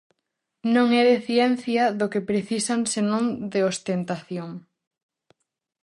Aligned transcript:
Non 0.75 0.87
é 0.99 1.03
de 1.09 1.17
ciencia 1.27 1.83
do 1.99 2.05
que 2.11 2.27
precisan 2.29 2.79
senón 2.93 3.23
de 3.53 3.59
ostentación. 3.71 4.49